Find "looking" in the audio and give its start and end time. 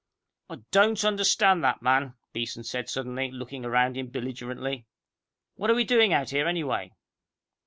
3.29-3.63